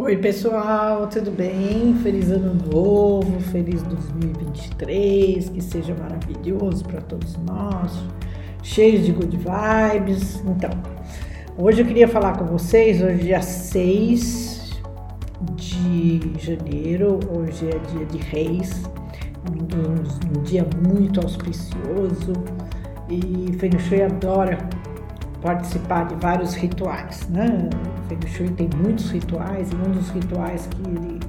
Oi, 0.00 0.16
pessoal, 0.16 1.08
tudo 1.08 1.32
bem? 1.32 1.92
Feliz 2.04 2.30
ano 2.30 2.54
novo, 2.72 3.40
feliz 3.50 3.82
2023, 3.82 5.48
que 5.48 5.60
seja 5.60 5.92
maravilhoso 5.92 6.84
para 6.84 7.00
todos 7.00 7.36
nós, 7.38 7.98
cheio 8.62 9.02
de 9.02 9.10
good 9.10 9.36
vibes. 9.36 10.40
Então, 10.46 10.70
hoje 11.56 11.82
eu 11.82 11.84
queria 11.84 12.06
falar 12.06 12.38
com 12.38 12.44
vocês, 12.44 13.02
hoje 13.02 13.12
é 13.12 13.24
dia 13.24 13.42
6 13.42 14.80
de 15.56 16.32
janeiro, 16.38 17.18
hoje 17.36 17.68
é 17.68 17.78
dia 17.90 18.06
de 18.06 18.18
Reis, 18.18 18.84
um, 19.50 20.38
um 20.38 20.42
dia 20.44 20.64
muito 20.88 21.20
auspicioso 21.20 22.34
e 23.10 23.52
Feng 23.58 23.76
Shui 23.80 24.02
adora 24.02 24.58
participar 25.42 26.04
de 26.04 26.14
vários 26.14 26.54
rituais, 26.54 27.28
né? 27.28 27.68
Feng 28.08 28.26
Shui 28.26 28.48
tem 28.50 28.68
muitos 28.82 29.10
rituais 29.10 29.70
e 29.70 29.74
um 29.74 29.92
dos 29.92 30.08
rituais 30.10 30.66
que 30.66 30.88
ele, 30.88 31.20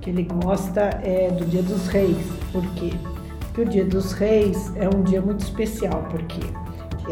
que 0.00 0.10
ele 0.10 0.22
gosta 0.24 0.80
é 1.02 1.30
do 1.30 1.44
Dia 1.46 1.62
dos 1.62 1.86
Reis. 1.88 2.18
Por 2.52 2.64
quê? 2.74 2.92
Porque 3.40 3.62
o 3.62 3.64
Dia 3.64 3.84
dos 3.84 4.12
Reis 4.12 4.72
é 4.76 4.88
um 4.88 5.02
dia 5.02 5.22
muito 5.22 5.40
especial, 5.40 6.06
porque 6.10 6.40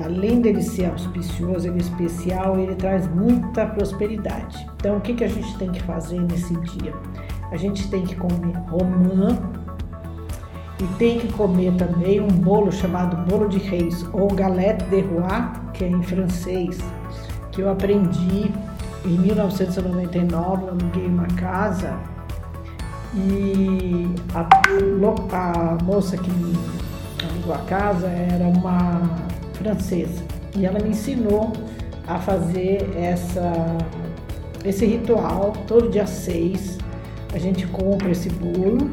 além 0.02 0.41
dele 0.41 0.62
ser 0.62 0.91
auspicioso, 0.91 1.66
ele 1.66 1.79
é 1.79 1.80
especial, 1.80 2.59
ele 2.59 2.74
traz 2.74 3.09
muita 3.09 3.66
prosperidade. 3.66 4.66
Então, 4.77 4.98
o 4.98 5.01
que, 5.01 5.15
que 5.15 5.24
a 5.24 5.29
gente 5.29 5.57
tem 5.57 5.71
que 5.73 5.83
fazer 5.83 6.21
nesse 6.21 6.55
dia? 6.60 6.93
A 7.51 7.57
gente 7.57 7.88
tem 7.88 8.05
que 8.05 8.15
comer 8.15 8.55
romã, 8.69 9.38
e 10.79 10.85
tem 10.98 11.19
que 11.19 11.33
comer 11.33 11.73
também 11.77 12.21
um 12.21 12.29
bolo 12.29 12.71
chamado 12.71 13.16
bolo 13.30 13.48
de 13.48 13.59
reis 13.59 14.07
ou 14.12 14.29
galette 14.29 14.85
de 14.91 15.01
roi, 15.01 15.23
que 15.73 15.85
é 15.85 15.88
em 15.88 16.02
francês, 16.02 16.79
que 17.51 17.62
eu 17.62 17.71
aprendi 17.71 18.52
em 19.06 19.19
1999, 19.19 20.62
eu 20.62 20.69
aluguei 20.69 21.06
uma 21.06 21.27
casa 21.28 21.98
e 23.15 24.15
a, 24.34 24.41
a 25.32 25.85
moça 25.85 26.16
que 26.16 26.30
me 26.30 26.59
alugou 27.30 27.54
a 27.54 27.59
casa 27.59 28.09
era 28.09 28.46
uma 28.46 29.02
francesa 29.54 30.23
e 30.57 30.66
ela 30.66 30.79
me 30.80 30.90
ensinou 30.90 31.52
a 32.07 32.18
fazer 32.18 32.90
essa, 32.96 33.52
esse 34.65 34.85
ritual 34.85 35.52
todo 35.66 35.88
dia 35.88 36.07
6. 36.07 36.79
A 37.32 37.38
gente 37.38 37.66
compra 37.66 38.10
esse 38.10 38.29
bolo 38.30 38.91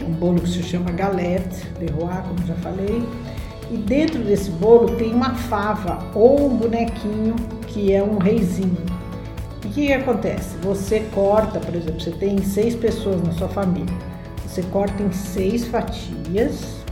é 0.00 0.04
um 0.04 0.12
bolo 0.12 0.40
que 0.40 0.48
se 0.48 0.62
chama 0.62 0.90
galette 0.90 1.66
de 1.78 1.86
roi, 1.92 2.14
como 2.28 2.46
já 2.46 2.54
falei. 2.56 3.02
E 3.70 3.76
dentro 3.76 4.22
desse 4.22 4.50
bolo 4.50 4.96
tem 4.96 5.14
uma 5.14 5.34
fava 5.34 5.98
ou 6.14 6.46
um 6.46 6.56
bonequinho 6.56 7.36
que 7.66 7.92
é 7.92 8.02
um 8.02 8.18
reizinho. 8.18 8.76
Que 9.74 9.92
acontece? 9.92 10.56
Você 10.58 11.00
corta, 11.12 11.58
por 11.58 11.74
exemplo, 11.74 12.00
você 12.00 12.12
tem 12.12 12.38
seis 12.38 12.76
pessoas 12.76 13.20
na 13.24 13.32
sua 13.32 13.48
família. 13.48 13.92
Você 14.46 14.62
corta 14.62 15.02
em 15.02 15.10
seis 15.10 15.66
fatias 15.66 16.84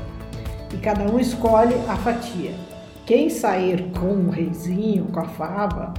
e 0.75 0.77
cada 0.79 1.09
um 1.09 1.17
escolhe 1.21 1.77
a 1.89 1.95
fatia. 1.95 2.51
Quem 3.07 3.31
sair 3.31 3.89
com 3.93 4.09
o 4.09 4.31
reizinho, 4.31 5.05
com 5.13 5.21
a 5.21 5.27
fava, 5.27 5.95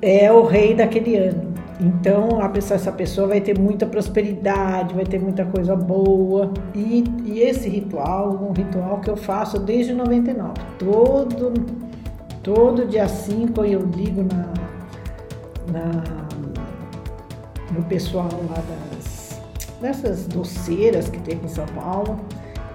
é 0.00 0.30
o 0.30 0.44
rei 0.44 0.74
daquele 0.74 1.16
ano. 1.16 1.52
Então, 1.80 2.40
a 2.40 2.48
pessoa, 2.48 2.76
essa 2.76 2.92
pessoa 2.92 3.26
vai 3.26 3.40
ter 3.40 3.58
muita 3.58 3.84
prosperidade, 3.84 4.94
vai 4.94 5.04
ter 5.04 5.20
muita 5.20 5.44
coisa 5.44 5.74
boa. 5.74 6.52
E, 6.72 7.02
e 7.24 7.40
esse 7.40 7.68
ritual, 7.68 8.30
um 8.48 8.52
ritual 8.52 9.00
que 9.00 9.10
eu 9.10 9.16
faço 9.16 9.58
desde 9.58 9.92
99. 9.92 10.52
Todo, 10.78 11.52
todo 12.44 12.86
dia 12.86 13.08
5 13.08 13.64
eu 13.64 13.80
ligo 13.80 14.22
na, 14.22 14.61
na, 15.68 16.02
no 17.72 17.82
pessoal 17.84 18.28
lá 18.50 18.62
das, 18.90 19.40
dessas 19.80 20.26
doceiras 20.26 21.08
que 21.08 21.18
tem 21.20 21.38
em 21.42 21.48
São 21.48 21.66
Paulo 21.66 22.20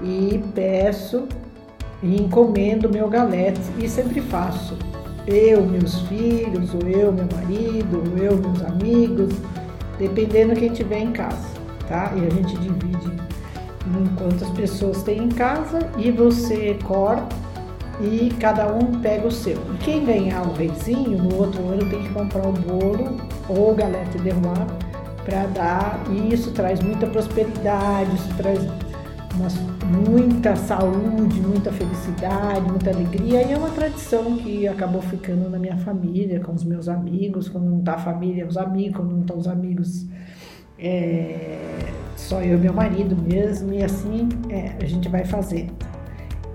e 0.02 0.44
peço 0.54 1.28
e 2.04 2.22
encomendo 2.22 2.90
meu 2.90 3.10
galete 3.10 3.62
e 3.80 3.90
sempre 3.90 4.22
faço 4.22 4.78
eu, 5.26 5.66
meus 5.66 6.00
filhos, 6.02 6.74
ou 6.74 6.88
eu, 6.88 7.12
meu 7.12 7.28
marido, 7.34 7.98
ou 7.98 8.18
eu, 8.18 8.38
meus 8.38 8.64
amigos, 8.64 9.36
dependendo 10.00 10.56
quem 10.56 10.70
tiver 10.70 11.00
em 11.00 11.12
casa, 11.12 11.50
tá? 11.88 12.14
E 12.16 12.26
a 12.26 12.30
gente 12.30 12.58
divide 12.58 13.12
em 13.88 14.16
quantas 14.16 14.50
pessoas 14.52 15.04
tem 15.04 15.24
em 15.24 15.30
casa 15.30 15.80
e 15.98 16.12
você 16.12 16.78
corta 16.86 17.36
e 18.00 18.30
cada 18.40 18.74
um 18.74 19.00
pega 19.02 19.28
o 19.28 19.32
seu. 19.32 19.58
E 19.74 19.78
quem 19.80 20.06
ganhar 20.06 20.42
o 20.48 20.54
reizinho, 20.54 21.18
no 21.18 21.36
outro 21.36 21.68
ano 21.68 21.90
tem 21.90 22.04
que 22.04 22.10
comprar 22.10 22.48
o 22.48 22.52
bolo 22.52 23.18
ou 23.50 23.74
galete 23.74 24.18
de 24.20 24.30
roi 24.30 24.68
para 25.26 25.46
dar, 25.48 26.04
e 26.10 26.34
isso 26.34 26.52
traz 26.52 26.80
muita 26.82 27.06
prosperidade, 27.06 28.16
isso 28.16 28.34
traz 28.38 28.60
uma, 29.36 29.50
muita 30.10 30.56
saúde, 30.56 31.42
muita 31.42 31.72
felicidade, 31.72 32.62
muita 32.62 32.92
alegria. 32.92 33.44
E 33.44 33.52
é 33.52 33.58
uma 33.58 33.70
tradição 33.70 34.38
que 34.38 34.68
acabou 34.68 35.02
ficando 35.02 35.50
na 35.50 35.60
minha 35.60 35.78
família, 35.78 36.40
com 36.40 36.54
os 36.54 36.64
meus 36.64 36.88
amigos. 36.88 37.50
Quando 37.50 37.66
não 37.66 37.80
está 37.80 37.96
a 37.96 37.98
família, 37.98 38.46
os 38.46 38.58
amigos. 38.58 38.96
Quando 38.96 39.12
não 39.12 39.22
estão 39.22 39.38
os 39.38 39.48
amigos, 39.48 40.08
é, 40.80 41.92
só 42.16 42.42
eu 42.42 42.58
e 42.58 42.62
meu 42.62 42.74
marido 42.74 43.16
mesmo. 43.16 43.74
E 43.74 43.84
assim 43.84 44.30
é, 44.50 44.76
a 44.82 44.86
gente 44.86 45.10
vai 45.10 45.26
fazendo. 45.26 45.74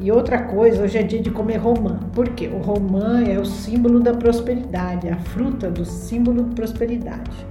E 0.03 0.11
outra 0.11 0.43
coisa, 0.43 0.83
hoje 0.83 0.99
é 0.99 1.03
dia 1.05 1.23
de 1.23 1.31
comer 1.31 1.59
romã. 1.59 2.01
Por 2.13 2.31
quê? 2.31 2.49
O 2.49 2.59
romã 2.59 3.23
é 3.23 3.39
o 3.39 3.45
símbolo 3.45 4.01
da 4.01 4.13
prosperidade, 4.13 5.09
a 5.09 5.17
fruta 5.17 5.71
do 5.71 5.85
símbolo 5.85 6.43
de 6.43 6.57
prosperidade. 6.57 7.47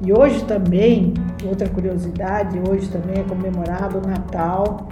E 0.00 0.10
hoje 0.10 0.42
também, 0.46 1.12
outra 1.46 1.68
curiosidade, 1.68 2.58
hoje 2.66 2.88
também 2.88 3.20
é 3.20 3.22
comemorado 3.24 3.98
o 3.98 4.08
Natal 4.08 4.88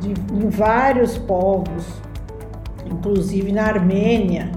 de, 0.00 0.10
em 0.10 0.48
vários 0.48 1.16
povos, 1.16 1.86
inclusive 2.90 3.52
na 3.52 3.62
Armênia. 3.62 4.50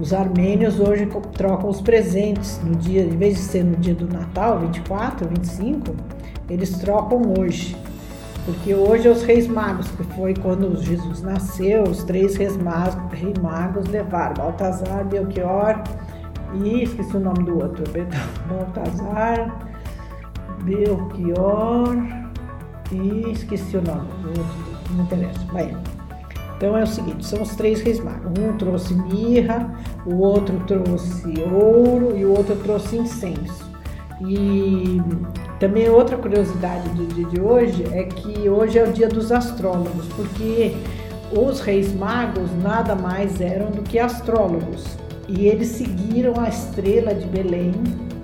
Os 0.00 0.14
armênios 0.14 0.80
hoje 0.80 1.06
trocam 1.34 1.68
os 1.68 1.82
presentes 1.82 2.58
no 2.64 2.74
dia, 2.74 3.02
em 3.02 3.18
vez 3.18 3.34
de 3.34 3.42
ser 3.42 3.62
no 3.62 3.76
dia 3.76 3.94
do 3.94 4.10
Natal, 4.10 4.60
24, 4.60 5.28
25, 5.28 5.94
eles 6.48 6.70
trocam 6.78 7.34
hoje. 7.38 7.76
Porque 8.44 8.74
hoje 8.74 9.06
é 9.06 9.10
os 9.10 9.22
reis 9.22 9.46
magos, 9.46 9.88
que 9.92 10.02
foi 10.02 10.34
quando 10.34 10.76
Jesus 10.82 11.22
nasceu, 11.22 11.84
os 11.84 12.02
três 12.02 12.34
reis 12.34 12.56
magos, 12.56 12.96
reis 13.12 13.38
magos 13.38 13.86
levaram 13.88 14.34
Baltazar, 14.34 15.04
Belchior 15.04 15.80
e 16.54 16.82
esqueci 16.82 17.16
o 17.16 17.20
nome 17.20 17.44
do 17.44 17.62
outro. 17.62 17.84
Baltazar, 18.48 19.64
Belchior 20.64 21.96
e 22.90 23.30
esqueci 23.30 23.76
o 23.76 23.82
nome 23.82 24.08
do 24.22 24.28
outro. 24.28 24.72
Não 24.90 25.04
interessa. 25.04 25.40
Vai. 25.52 25.76
Então 26.56 26.76
é 26.76 26.82
o 26.82 26.86
seguinte, 26.86 27.24
são 27.24 27.42
os 27.42 27.54
três 27.54 27.80
reis 27.80 28.00
magos. 28.00 28.32
Um 28.38 28.56
trouxe 28.56 28.94
mirra, 28.94 29.72
o 30.04 30.16
outro 30.16 30.58
trouxe 30.66 31.32
ouro 31.50 32.16
e 32.16 32.24
o 32.24 32.36
outro 32.36 32.56
trouxe 32.56 32.96
incenso. 32.96 33.71
E 34.28 35.00
também 35.58 35.88
outra 35.88 36.16
curiosidade 36.16 36.88
do 36.90 37.06
dia 37.14 37.26
de 37.26 37.40
hoje 37.40 37.84
é 37.92 38.04
que 38.04 38.48
hoje 38.48 38.78
é 38.78 38.84
o 38.84 38.92
dia 38.92 39.08
dos 39.08 39.32
astrólogos, 39.32 40.06
porque 40.14 40.74
os 41.32 41.60
reis 41.60 41.92
magos 41.94 42.50
nada 42.62 42.94
mais 42.94 43.40
eram 43.40 43.70
do 43.70 43.82
que 43.82 43.98
astrólogos. 43.98 44.84
E 45.28 45.46
eles 45.46 45.68
seguiram 45.68 46.34
a 46.38 46.48
estrela 46.48 47.14
de 47.14 47.26
Belém, 47.26 47.72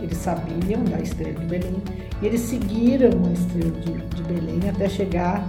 eles 0.00 0.19
sabiam 0.19 0.84
da 0.84 1.00
estrela 1.00 1.38
de 1.41 1.47
Belém, 1.47 1.82
e 2.20 2.26
eles 2.26 2.41
seguiram 2.41 3.10
a 3.26 3.32
estrela 3.32 3.70
de, 3.81 3.92
de 3.92 4.22
Belém 4.25 4.69
até 4.69 4.88
chegar 4.88 5.48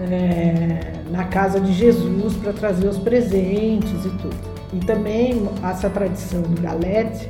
é, 0.00 0.92
na 1.10 1.24
casa 1.24 1.58
de 1.58 1.72
Jesus 1.72 2.34
para 2.36 2.52
trazer 2.52 2.86
os 2.86 2.98
presentes 2.98 4.04
e 4.04 4.10
tudo. 4.10 4.58
E 4.72 4.78
também 4.80 5.48
essa 5.64 5.88
tradição 5.88 6.42
do 6.42 6.60
galete 6.60 7.28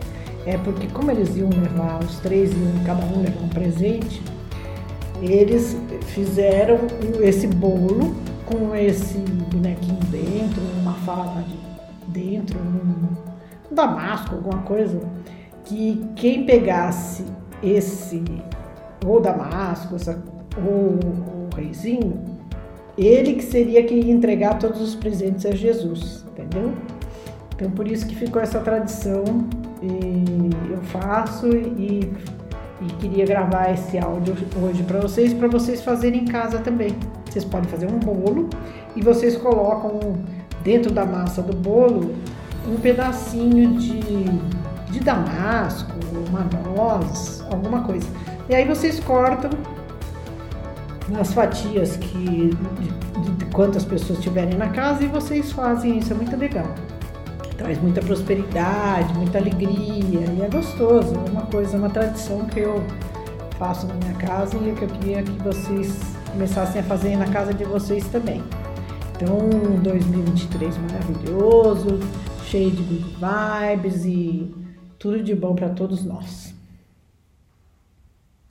é 0.49 0.57
porque 0.57 0.87
como 0.87 1.11
eles 1.11 1.37
iam 1.37 1.51
levar 1.51 2.03
os 2.03 2.19
três, 2.21 2.51
iam 2.53 2.85
cada 2.87 3.05
um 3.05 3.21
levar 3.21 3.43
um 3.43 3.49
presente, 3.49 4.23
eles 5.21 5.77
fizeram 6.07 6.79
esse 7.21 7.47
bolo 7.47 8.17
com 8.47 8.75
esse 8.75 9.19
bonequinho 9.19 10.01
dentro, 10.11 10.63
uma 10.81 10.95
fala 10.95 11.45
dentro, 12.07 12.59
um 12.59 13.75
damasco, 13.75 14.37
alguma 14.37 14.63
coisa, 14.63 14.99
que 15.65 16.03
quem 16.17 16.47
pegasse 16.47 17.27
esse, 17.63 18.25
ou 19.07 19.21
damasco, 19.21 19.97
essa, 19.97 20.25
ou 20.57 20.99
o 20.99 21.55
reizinho, 21.55 22.25
ele 22.97 23.35
que 23.35 23.45
seria 23.45 23.85
quem 23.85 24.07
ia 24.07 24.15
entregar 24.15 24.59
todos 24.59 24.81
os 24.81 24.95
presentes 24.95 25.45
a 25.45 25.51
Jesus, 25.51 26.25
entendeu? 26.31 26.73
Então 27.55 27.71
por 27.71 27.87
isso 27.87 28.07
que 28.07 28.15
ficou 28.15 28.41
essa 28.41 28.61
tradição 28.61 29.25
e 29.83 30.71
eu 30.71 30.79
faço 30.85 31.49
e, 31.49 32.13
e 32.81 32.87
queria 33.01 33.27
gravar 33.27 33.73
esse 33.73 33.99
áudio 33.99 34.37
hoje 34.63 34.83
para 34.83 35.01
vocês, 35.01 35.33
para 35.33 35.49
vocês 35.49 35.83
fazerem 35.83 36.23
em 36.23 36.25
casa 36.25 36.59
também. 36.59 36.97
Vocês 37.29 37.45
podem 37.45 37.69
fazer 37.69 37.87
um 37.87 37.99
bolo 37.99 38.49
e 38.97 39.03
vocês 39.03 39.37
colocam 39.37 40.19
dentro 40.63 40.91
da 40.91 41.05
massa 41.05 41.43
do 41.43 41.57
bolo 41.57 42.15
um 42.67 42.77
pedacinho 42.77 43.79
de, 43.79 44.01
de 44.91 45.01
damasco, 45.01 45.93
uma 46.29 46.47
nozes, 46.75 47.43
alguma 47.51 47.83
coisa. 47.83 48.07
E 48.49 48.55
aí 48.55 48.67
vocês 48.67 49.01
cortam 49.01 49.51
nas 51.09 51.33
fatias 51.33 51.97
que 51.97 52.19
de, 52.19 53.21
de, 53.23 53.31
de 53.37 53.45
quantas 53.47 53.85
pessoas 53.85 54.19
tiverem 54.21 54.57
na 54.57 54.69
casa 54.69 55.05
e 55.05 55.07
vocês 55.07 55.53
fazem 55.53 55.99
isso, 55.99 56.13
é 56.13 56.17
muito 56.17 56.37
legal. 56.37 56.67
Traz 57.59 57.79
muita 57.83 58.01
prosperidade, 58.01 59.13
muita 59.15 59.37
alegria 59.37 60.25
e 60.25 60.43
é 60.43 60.49
gostoso, 60.49 61.13
é 61.15 61.31
uma 61.31 61.43
coisa, 61.43 61.77
uma 61.77 61.91
tradição 61.91 62.47
que 62.47 62.61
eu 62.61 62.83
faço 63.59 63.87
na 63.89 63.95
minha 63.95 64.15
casa 64.15 64.57
e 64.57 64.73
que 64.73 64.83
eu 64.83 64.89
queria 64.89 65.23
que 65.23 65.43
vocês 65.43 65.99
começassem 66.31 66.81
a 66.81 66.85
fazer 66.85 67.17
na 67.17 67.27
casa 67.27 67.53
de 67.53 67.65
vocês 67.65 68.07
também. 68.07 68.43
Então, 69.17 69.37
2023 69.83 70.79
maravilhoso, 70.79 71.99
cheio 72.47 72.71
de 72.71 72.83
good 72.83 73.17
vibes 73.19 74.05
e 74.05 74.55
tudo 74.97 75.23
de 75.23 75.35
bom 75.35 75.57
para 75.57 75.71
todos 75.71 76.05
nós. 76.05 76.48